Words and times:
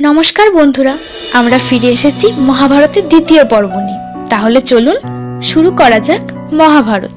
নমস্কার 0.00 0.50
বন্ধুরা, 0.50 0.98
আমরা 1.32 1.58
ফিরে 1.58 1.88
এসেছি 1.88 2.32
মহাভারতের 2.38 3.08
দ্বিতীয় 3.08 3.44
পর্ব 3.44 3.72
নিয়ে। 3.76 4.26
তাহলে 4.30 4.60
চলুন 4.60 4.96
শুরু 5.42 5.70
করা 5.70 5.98
যাক 6.00 6.20
মহাভারত। 6.52 7.10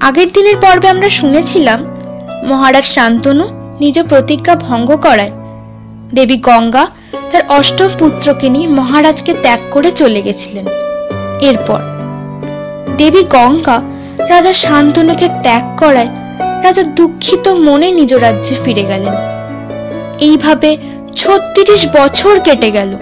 আগের 0.00 0.28
দিনের 0.32 0.56
পর্বে 0.56 0.88
আমরা 0.88 1.08
শুনেছিলাম, 1.08 1.78
মহারাজ 2.44 2.84
শান্তনু 2.84 3.44
নিজ 3.80 3.96
প্রতিজ্ঞা 4.08 4.54
ভঙ্গ 4.54 4.96
করায়। 4.96 5.32
দেবী 6.14 6.36
গঙ্গা 6.36 6.86
তার 7.30 7.42
অষ্টম 7.48 7.88
পুত্রকে 7.98 8.48
নিয়ে 8.48 8.68
মহারাজকে 8.68 9.34
ত্যাগ 9.42 9.60
করে 9.70 9.90
চলে 9.92 10.22
গেছিলেন। 10.22 10.66
এরপর 11.40 11.80
দেবী 12.96 13.22
গঙ্গা 13.22 13.82
রাজা 14.28 14.52
শান্তনুকে 14.52 15.28
ত্যাগ 15.42 15.64
করায় 15.76 16.10
রাজা 16.64 16.82
দুঃখিত 16.82 17.48
মনে 17.48 17.90
নিজ 17.90 18.14
রাজ্যে 18.14 18.54
ফিরে 18.64 18.82
গেলেন। 18.82 19.14
এইভাবে 20.18 20.76
ছত্রিশ 21.16 21.88
বছর 21.96 22.40
কেটে 22.40 22.70
গেল। 22.70 22.96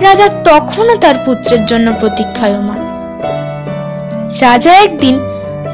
রাজা 0.00 0.28
তখনও 0.28 0.96
তার 0.96 1.14
পুত্রের 1.26 1.64
জন্য 1.64 1.92
প্রতীক্ষায়মান। 2.00 2.76
রাজা 4.40 4.72
একদিন 4.72 5.18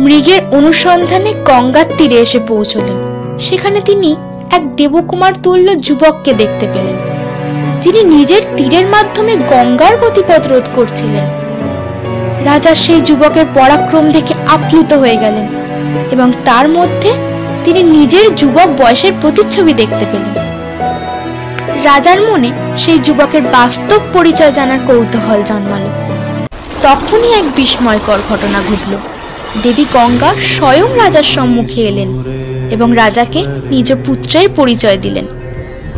মৃগের 0.00 0.40
অনুসন্ধানে 0.50 1.34
গঙ্গার 1.44 1.84
তীরে 1.98 2.16
এসে 2.16 2.38
পৌঁছলেন। 2.38 2.96
সেখানে 3.38 3.80
তিনি 3.80 4.16
এক 4.50 4.76
দেবকুমার 4.76 5.32
তুল্য 5.42 5.80
যুবককে 5.80 6.32
দেখতে 6.32 6.68
পেলেন। 6.74 6.96
যিনি 7.80 8.02
নিজের 8.02 8.42
তীরের 8.56 8.86
মাধ্যমে 8.86 9.36
গঙ্গার 9.36 9.96
গতিপথ 9.96 10.48
রোধ 10.48 10.68
করছিলেন। 10.74 11.24
রাজা 12.44 12.74
সেই 12.74 13.00
যুবকের 13.00 13.44
পরাক্রম 13.54 14.10
দেখে 14.10 14.34
আপ্লুত 14.46 14.92
হয়ে 14.92 15.16
গেলেন 15.16 15.48
এবং 16.10 16.32
তার 16.44 16.68
মধ্যে 16.68 17.12
তিনি 17.64 17.82
নিজের 17.82 18.34
যুবক 18.34 18.68
বয়সের 18.82 19.12
প্রতিচ্ছবি 19.20 19.72
দেখতে 19.72 20.06
পেলেন। 20.12 20.49
রাজার 21.84 22.20
মনে 22.20 22.50
সেই 22.78 22.98
যুবকের 22.98 23.42
বাস্তব 23.42 24.00
পরিচয় 24.12 24.52
জানার 24.52 24.78
কৌতূহল 24.86 25.42
জন্মালো। 25.42 25.90
তখনই 26.82 27.32
এক 27.32 27.44
বিস্ময়কর 27.56 28.18
ঘটনা 28.28 28.58
ঘটল। 28.68 28.92
দেবী 29.62 29.84
গঙ্গা 29.92 30.34
স্বয়ং 30.34 30.96
রাজার 30.96 31.22
সম্মুখে 31.22 31.80
এলেন 31.80 32.10
এবং 32.70 32.94
রাজাকে 32.94 33.44
নিজ 33.70 33.92
পুত্রের 34.06 34.48
পরিচয় 34.56 34.96
দিলেন। 34.96 35.24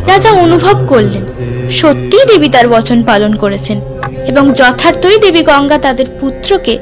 রাজা 0.07 0.31
অনুভব 0.31 0.85
করলেন, 0.87 1.23
সত্যিই 1.71 2.25
দেবী 2.25 2.49
তার 2.49 2.67
বচন 2.67 3.03
পালন 3.03 3.35
করেছেন 3.35 3.81
এবং 4.27 4.51
যথার্থই 4.51 5.17
দেবী 5.17 5.41
গঙ্গা 5.43 5.77
তাদের 5.77 6.05
পুত্রকে 6.19 6.77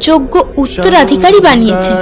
যোগ্য 0.00 0.44
উত্তরাধিকারী 0.56 1.40
বানিয়েছেন। 1.40 1.96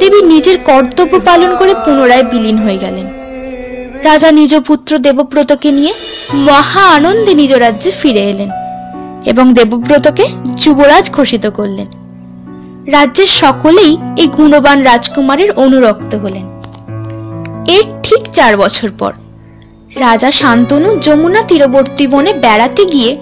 দেবী 0.00 0.22
নিজের 0.22 0.58
কর্তব্য 0.64 1.20
পালন 1.24 1.56
করে 1.56 1.74
পুনরায় 1.74 2.22
বিলীন 2.22 2.58
হয়ে 2.58 2.78
গেলেন। 2.78 3.21
রাজা 4.04 4.30
নিজ 4.30 4.52
পুত্র 4.66 4.98
দেবব্রতকে 4.98 5.70
নিয়ে 5.72 5.92
মহা 6.34 6.84
আনন্দে 6.96 7.34
নিজ 7.34 7.52
রাজ্যে 7.52 7.90
ফিরে 7.90 8.20
এলেন 8.20 8.50
এবং 9.26 9.54
দেবব্রতকে 9.54 10.24
যুবরাজ 10.56 11.10
ঘোষিত 11.12 11.46
করলেন। 11.46 11.86
রাজ্যের 12.86 13.26
সকলেই 13.26 13.98
এই 14.16 14.26
গুণবান 14.26 14.82
রাজকুমারের 14.82 15.50
অনুরক্ত 15.52 16.14
হলেন। 16.14 16.46
এর 17.66 17.84
ঠিক 18.02 18.22
চার 18.32 18.56
বছর 18.56 18.88
পর 18.98 19.12
রাজা 19.96 20.30
শান্তনু 20.30 20.88
যমুনা 20.98 21.42
তীরবর্তী 21.42 22.06
বনে 22.06 22.32
বেড়াতে 22.32 22.84
গিয়ে 22.84 23.18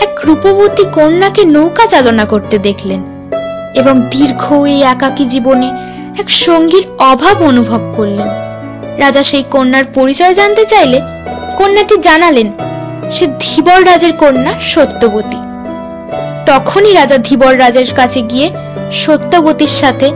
এক 0.00 0.12
রূপবতী 0.24 0.84
কন্যাকে 0.92 1.44
নৌকা 1.44 1.86
চালনা 1.86 2.24
করতে 2.24 2.58
দেখলেন 2.58 3.00
এবং 3.74 3.94
দীর্ঘ 4.10 4.52
এই 4.66 4.80
একাকী 4.82 5.24
জীবনে 5.24 5.68
এক 6.18 6.30
সঙ্গীর 6.30 6.84
অভাব 6.98 7.42
অনুভব 7.42 7.82
করলেন। 7.94 8.51
রাজা 8.98 9.22
সেই 9.22 9.44
কন্যার 9.50 9.84
পরিচয় 9.94 10.34
জানতে 10.34 10.66
চাইলে 10.66 11.00
কন্যাটি 11.58 11.96
জানালেন 11.96 12.52
সে 13.12 13.26
ধীবর 13.40 13.86
রাজের 13.86 14.12
কন্যা 14.12 14.52
সত্যবতী। 14.60 15.36
তখনই 16.46 16.94
রাজা 16.94 17.18
ধীবর 17.18 17.58
রাজের 17.58 17.86
কাছে 17.96 18.22
গিয়ে 18.22 18.50
সত্যবতীর 18.92 19.68
সাথে 19.68 20.10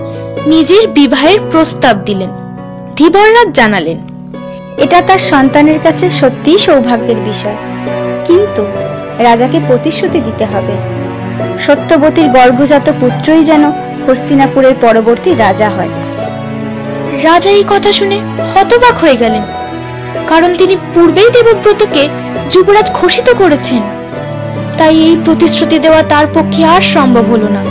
নিজের 0.46 0.88
বিবাহের 0.88 1.38
প্রস্তাব 1.50 1.96
দিলেন। 2.04 2.30
ধীবররাজ 2.96 3.52
জানালেন, 3.52 3.98
এটা 4.76 5.00
তার 5.00 5.18
সন্তানের 5.18 5.78
কাছে 5.82 6.10
সত্যিই 6.10 6.58
সৌভাগ্যের 6.58 7.16
বিষয়। 7.16 7.56
কিন্তু 8.24 8.66
রাজাকে 9.18 9.60
প্রতিশ্রুতি 9.66 10.20
দিতে 10.20 10.44
হবে। 10.44 10.72
সত্যবতীর 11.58 12.28
গর্ভজাত 12.28 12.92
পুত্রই 13.00 13.44
যেন 13.44 13.70
হস্তিনাপুরের 14.06 14.74
পরবর্তী 14.80 15.34
রাজা 15.34 15.68
হয়। 15.68 15.88
রাজা 17.22 17.50
এই 17.50 17.64
কথা 17.68 17.92
শুনে 17.92 18.20
হতবাক 18.54 18.94
হয়ে 18.98 19.16
গেলেন। 19.16 19.42
কারণ 20.26 20.54
তিনি 20.54 20.76
পূর্বেই 20.94 21.30
দেবব্রতকে 21.30 22.08
যুবরাজ 22.50 22.92
ঘোষিত 22.92 23.30
করেছেন। 23.30 23.82
তাই 24.78 25.02
এই 25.02 25.16
প্রতিশ্রুতি 25.24 25.78
দেওয়া 25.78 26.02
তার 26.02 26.26
পক্ষে 26.34 26.64
আর 26.64 26.80
সম্ভব 26.80 27.24
হলো 27.30 27.48
না। 27.48 27.62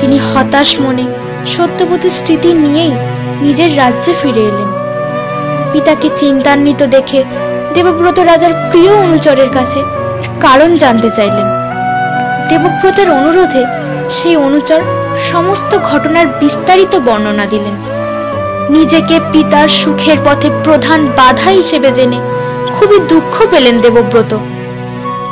তিনি 0.00 0.18
হতাশ 0.18 0.80
মনে 0.80 1.04
সত্যবতীর 1.46 2.10
স্মৃতি 2.10 2.52
নিয়েই 2.52 2.92
নিজের 3.40 3.76
রাজ্যে 3.76 4.14
ফিরে 4.22 4.40
এলেন। 4.40 4.68
পিতাকে 5.72 6.08
চিন্তান্বিত 6.16 6.82
দেখে 6.82 7.24
দেবব্রত 7.74 8.18
রাজার 8.18 8.52
প্রিয় 8.70 8.92
অনুচরের 8.94 9.50
কাছে 9.50 9.80
কারণ 10.40 10.76
জানতে 10.76 11.10
চাইলেন। 11.10 11.46
দেবব্রতের 12.48 13.10
অনুরোধে 13.10 13.64
সেই 14.08 14.36
অনুচর 14.36 14.80
সমস্ত 15.32 15.78
ঘটনার 15.78 16.26
বিস্তারিত 16.40 16.96
বর্ণনা 16.96 17.46
দিলেন। 17.46 18.01
নিজেকে 18.72 19.20
পিতার 19.32 19.68
সুখের 19.68 20.18
পথে 20.24 20.50
প্রধান 20.64 21.06
বাধা 21.06 21.50
হিসেবে 21.50 21.90
জেনে 21.92 22.20
খুবই 22.74 22.98
দুঃখ 22.98 23.42
পেলেন 23.50 23.80
দেবব্রত। 23.80 24.38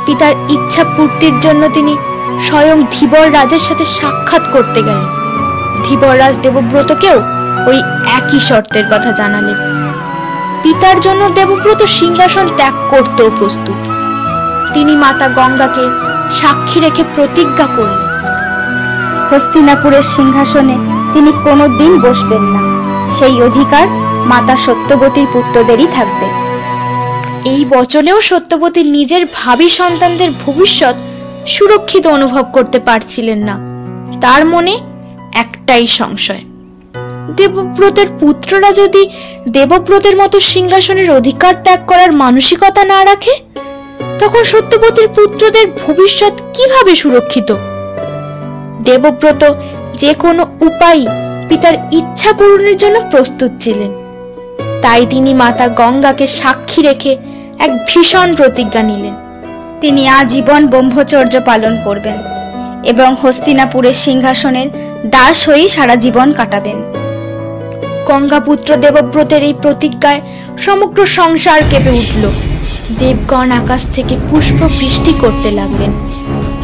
পিতার 0.07 0.33
ইচ্ছা 0.49 0.85
পূর্তির 0.97 1.41
জন্য 1.41 1.69
তিনি 1.75 1.97
স্বয়ং 2.43 2.85
ধীবর 2.91 3.33
রাজের 3.33 3.59
সাথে 3.59 3.85
সাক্ষাৎ 3.85 4.49
করতে 4.53 4.83
গেলেন। 4.83 5.05
ধীবর 5.85 5.85
ধীবররাজ 5.85 6.39
দেবব্রতকেও 6.39 7.23
ওই 7.67 7.77
একই 8.07 8.41
শর্তের 8.41 8.85
কথা 8.85 9.13
জানালেন। 9.13 9.55
পিতার 10.63 11.01
জন্য 11.01 11.29
দেবব্রত 11.35 11.83
সিংহাসন 11.85 12.49
ত্যাগ 12.57 12.75
করতেও 12.91 13.31
প্রস্তুত। 13.39 13.77
তিনি 14.75 14.97
মাতা 14.97 15.29
গঙ্গাকে 15.29 15.85
সাক্ষী 16.35 16.81
রেখে 16.81 17.05
প্রতিজ্ঞা 17.15 17.67
করলেন। 17.67 17.99
হস্তিনাপুরের 19.31 20.03
সিংহাসনে 20.03 20.77
তিনি 21.13 21.33
কোনো 21.45 21.69
দিন 21.69 22.01
বসবেন 22.01 22.43
না। 22.43 22.70
সেই 23.19 23.37
অধিকার 23.43 23.87
মাতা 24.31 24.57
সত্যবতীর 24.57 25.27
পুত্রদেরই 25.33 25.89
থাকবে। 25.97 26.27
এই 27.53 27.63
বচনেও 27.71 28.19
সত্যবতী 28.21 28.83
নিজের 28.97 29.23
ভাবি 29.35 29.69
সন্তানদের 29.69 30.31
ভবিষ্যৎ 30.47 30.97
সুরক্ষিত 31.47 32.05
অনুভব 32.07 32.45
করতে 32.53 32.79
পারছিলেন 32.79 33.39
না। 33.49 33.57
তার 34.21 34.43
মনে 34.47 34.75
একটাই 35.35 35.87
সংশয়, 36.01 36.45
দেবব্রতের 37.37 38.09
পুত্ররা 38.21 38.71
যদি 38.73 39.03
দেবব্রতের 39.49 40.17
মতো 40.17 40.37
সিংহাসনের 40.53 41.09
অধিকার 41.11 41.55
ত্যাগ 41.65 41.81
করার 41.87 42.11
মানসিকতা 42.13 42.83
না 42.85 42.99
রাখে, 43.05 43.35
তখন 44.19 44.43
সত্যবতীর 44.45 45.09
পুত্রদের 45.09 45.67
ভবিষ্যৎ 45.83 46.35
কীভাবে 46.55 46.93
সুরক্ষিত? 46.95 47.51
দেবব্রত 48.85 49.43
যে 49.95 50.13
কোনো 50.15 50.43
উপায়ই 50.61 51.07
পিতার 51.51 51.77
ইচ্ছা 51.93 52.33
পূরণের 52.33 52.77
জন্য 52.77 52.97
প্রস্তুত 53.11 53.53
ছিলেন। 53.61 53.93
তাই 54.83 55.07
তিনি 55.07 55.35
মাতা 55.35 55.69
গঙ্গাকে 55.69 56.27
সাক্ষী 56.27 56.83
রেখে 56.83 57.13
এক 57.59 57.71
ভীষণ 57.89 58.29
প্রতিজ্ঞা 58.35 58.83
নিলেন। 58.83 59.15
তিনি 59.81 60.03
আজীবন 60.09 60.63
ব্রহ্মচর্য 60.67 61.35
পালন 61.47 61.75
করবেন 61.85 62.19
এবং 62.85 63.17
হস্তিনাপুরের 63.23 63.97
সিংহাসনের 64.05 64.69
দাস 65.07 65.37
হয়েই 65.49 65.69
সারা 65.69 65.97
জীবন 65.97 66.33
কাটাবেন। 66.33 66.79
গঙ্গাপুত্র 68.07 68.77
দেবব্রতের 68.77 69.43
এই 69.43 69.55
প্রতিজ্ঞায় 69.63 70.21
সমগ্র 70.59 71.07
সংসার 71.19 71.61
কেঁপে 71.71 71.91
উঠল। 71.91 72.25
দেবগণ 72.99 73.49
আকাশ 73.53 73.83
থেকে 73.95 74.15
পুষ্প 74.31 74.59
বৃষ্টি 74.79 75.13
করতে 75.21 75.51
লাগলেন। 75.51 75.93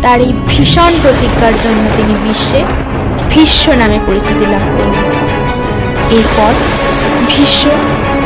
তার 0.03 0.19
এই 0.21 0.33
ভীষণ 0.49 0.93
প্রতিজ্ঞার 1.03 1.55
জন্য 1.61 1.85
তিনি 1.97 2.15
বিশ্বে 2.25 2.61
ভীষ্ম 3.37 3.73
নামে 3.73 3.99
পরিচিতি 4.07 4.47
লাভ 4.53 4.65
করলেন 4.77 5.05
এরপর 6.11 6.53
ভীষ্ম 7.29 7.71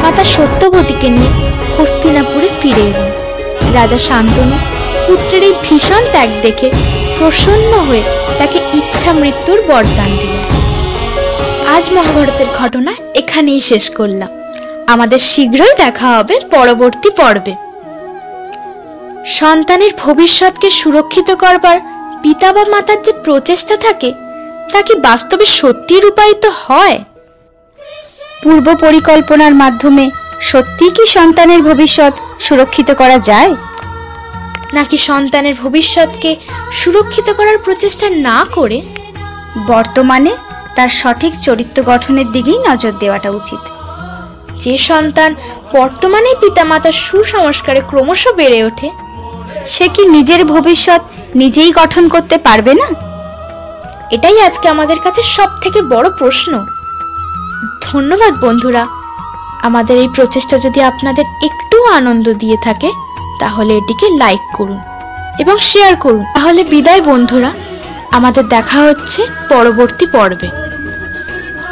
মাতা 0.03 0.25
সত্যবতীকে 0.25 1.09
নিয়ে 1.09 1.33
হস্তিনাপুরে 1.79 2.49
ফিরে 2.61 2.83
এলেন। 2.83 3.11
রাজা 3.75 3.99
শান্তনু 3.99 4.57
পুত্রের 5.07 5.43
এই 5.43 5.55
ভীষণ 5.62 6.03
ত্যাগ 6.12 6.29
দেখে 6.43 6.71
প্রসন্ন 7.19 7.73
হয়ে 7.89 8.03
তাকে 8.39 8.59
ইচ্ছা 8.73 9.12
মৃত্যুর 9.12 9.59
বরদান 9.69 10.11
দিলেন। 10.21 10.45
আজ 11.77 11.93
মহাভারতের 11.93 12.47
ঘটনা 12.59 12.93
এখানেই 13.15 13.61
শেষ 13.61 13.91
করলাম। 13.91 14.29
আমাদের 14.87 15.19
শীঘ্রই 15.19 15.75
দেখা 15.77 16.09
হবে 16.19 16.35
পরবর্তী 16.51 17.11
পর্বে। 17.11 17.55
সন্তানের 19.27 19.91
ভবিষ্যৎকে 19.99 20.71
সুরক্ষিত 20.71 21.31
করবার 21.35 21.79
পিতা 22.23 22.53
বা 22.53 22.65
মাতার 22.65 23.03
যে 23.03 23.12
প্রচেষ্টা 23.25 23.77
থাকে 23.77 24.12
তা 24.72 24.82
কি 24.82 24.94
বাস্তবে 24.94 25.46
সত্যি 25.46 26.00
রূপায়িত 26.00 26.46
হয়? 26.46 27.05
পূর্ব 28.43 28.76
পরিকল্পনার 28.81 29.55
মাধ্যমে 29.55 30.11
সত্যি 30.40 30.90
কি 30.90 31.06
সন্তানের 31.06 31.62
ভবিষ্যৎ 31.62 32.12
সুরক্ষিত 32.40 32.94
করা 32.94 33.19
যায়? 33.19 33.56
নাকি 34.72 34.96
সন্তানের 34.96 35.55
ভবিষ্যৎকে 35.62 36.37
সুরক্ষিত 36.72 37.31
করার 37.32 37.58
প্রচেষ্টা 37.58 38.11
না 38.11 38.46
করে? 38.52 38.82
বর্তমানে 39.67 40.37
তার 40.76 40.88
সঠিক 40.88 41.40
চরিত্র 41.40 41.82
গঠনের 41.82 42.32
দিকেই 42.32 42.58
নজর 42.58 42.93
দেওয়াটা 42.99 43.31
উচিত। 43.31 43.58
যে 44.58 44.78
সন্তান 44.78 45.34
বর্তমানে 45.73 46.34
পিতামাতার 46.40 46.93
সুসংস্কারে 46.93 47.81
ক্রমশ 47.88 48.28
বেড়ে 48.28 48.64
ওঠে 48.64 48.90
সে 49.66 49.88
কি 49.88 50.06
নিজের 50.06 50.44
ভবিষ্যৎ 50.44 51.00
নিজেই 51.34 51.73
গঠন 51.73 52.08
করতে 52.08 52.38
পারবে 52.38 52.75
না? 52.75 53.10
এটাই 54.11 54.41
আজকে 54.41 54.69
আমাদের 54.69 54.97
কাছে 55.05 55.23
সব 55.23 55.49
থেকে 55.61 55.83
বড় 55.83 56.11
প্রশ্ন। 56.11 56.67
ধন্যবাদ 57.83 58.45
বন্ধুরা। 58.45 58.87
আমাদের 59.62 59.97
এই 59.97 60.09
প্রচেষ্টা 60.09 60.59
যদি 60.59 60.83
আপনাদের 60.83 61.25
একটু 61.45 61.85
আনন্দ 61.85 62.33
দিয়ে 62.33 62.57
থাকে, 62.65 62.91
তাহলে 63.41 63.75
এটিকে 63.75 64.09
লাইক 64.09 64.41
করুন 64.57 64.81
এবং 65.41 65.59
শেয়ার 65.59 65.97
করুন। 65.97 66.25
তাহলে 66.35 66.65
বিদায় 66.65 67.01
বন্ধুরা। 67.01 67.53
আমাদের 68.11 68.49
দেখা 68.49 68.79
হচ্ছে 68.79 69.27
পরবর্তী 69.49 70.07
পর্বে। 70.07 70.49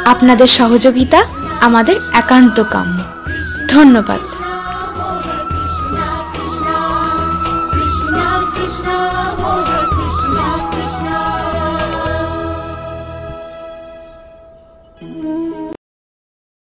আপনাদের 0.05 0.47
সহযোগিতা 0.47 1.23
আমাদের 1.61 1.95
একান্ত 2.13 2.63
কাম্য। 2.63 3.03
ধন্যবাদ। 3.67 4.38